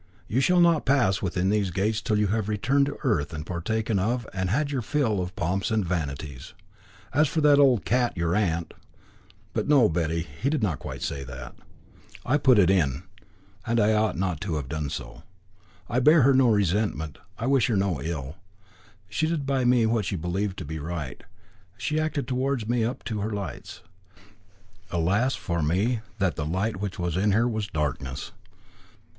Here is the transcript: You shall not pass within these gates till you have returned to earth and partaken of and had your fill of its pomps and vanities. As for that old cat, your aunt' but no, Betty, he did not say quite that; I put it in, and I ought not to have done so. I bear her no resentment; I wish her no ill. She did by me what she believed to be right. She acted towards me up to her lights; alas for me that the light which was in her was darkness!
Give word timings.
You 0.27 0.41
shall 0.41 0.59
not 0.59 0.83
pass 0.83 1.21
within 1.21 1.49
these 1.51 1.69
gates 1.69 2.01
till 2.01 2.17
you 2.17 2.25
have 2.29 2.49
returned 2.49 2.87
to 2.87 2.97
earth 3.03 3.33
and 3.35 3.45
partaken 3.45 3.99
of 3.99 4.25
and 4.33 4.49
had 4.49 4.71
your 4.71 4.81
fill 4.81 5.21
of 5.21 5.27
its 5.27 5.35
pomps 5.35 5.69
and 5.69 5.85
vanities. 5.85 6.55
As 7.13 7.27
for 7.27 7.39
that 7.41 7.59
old 7.59 7.85
cat, 7.85 8.17
your 8.17 8.33
aunt' 8.35 8.73
but 9.53 9.67
no, 9.67 9.87
Betty, 9.87 10.21
he 10.41 10.49
did 10.49 10.63
not 10.63 10.79
say 10.79 11.21
quite 11.21 11.27
that; 11.27 11.53
I 12.25 12.37
put 12.39 12.57
it 12.57 12.71
in, 12.71 13.03
and 13.63 13.79
I 13.79 13.93
ought 13.93 14.17
not 14.17 14.41
to 14.41 14.55
have 14.55 14.67
done 14.67 14.89
so. 14.89 15.21
I 15.87 15.99
bear 15.99 16.23
her 16.23 16.33
no 16.33 16.47
resentment; 16.49 17.19
I 17.37 17.45
wish 17.45 17.67
her 17.67 17.77
no 17.77 18.01
ill. 18.01 18.37
She 19.07 19.27
did 19.27 19.45
by 19.45 19.65
me 19.65 19.85
what 19.85 20.05
she 20.05 20.15
believed 20.15 20.57
to 20.57 20.65
be 20.65 20.79
right. 20.79 21.21
She 21.77 21.99
acted 21.99 22.27
towards 22.27 22.67
me 22.67 22.83
up 22.83 23.03
to 23.03 23.21
her 23.21 23.29
lights; 23.29 23.81
alas 24.89 25.35
for 25.35 25.61
me 25.61 25.99
that 26.17 26.37
the 26.37 26.45
light 26.47 26.77
which 26.77 26.97
was 26.97 27.15
in 27.15 27.33
her 27.33 27.47
was 27.47 27.67
darkness! 27.67 28.31